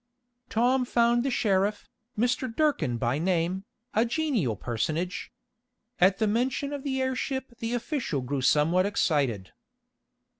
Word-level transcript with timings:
Tom 0.49 0.83
found 0.83 1.21
the 1.23 1.29
sheriff, 1.29 1.87
Mr. 2.17 2.51
Durkin 2.51 2.97
by 2.97 3.19
name, 3.19 3.65
a 3.93 4.03
genial 4.03 4.55
personage. 4.55 5.31
At 5.99 6.17
the 6.17 6.25
mention 6.25 6.73
of 6.73 6.81
the 6.81 6.99
airship 6.99 7.55
the 7.59 7.75
official 7.75 8.21
grew 8.21 8.41
somewhat 8.41 8.87
excited. 8.87 9.51